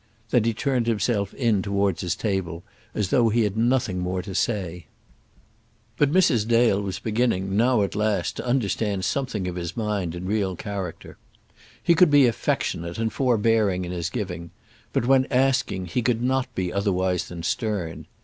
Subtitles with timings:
[0.31, 2.63] Then he turned himself in towards his table
[2.95, 4.87] as though he had no more to say.
[5.95, 6.47] But Mrs.
[6.47, 11.19] Dale was beginning, now at last, to understand something of his mind and real character.
[11.83, 14.49] He could be affectionate and forbearing in his giving;
[14.91, 18.07] but when asking, he could not be otherwise than stern.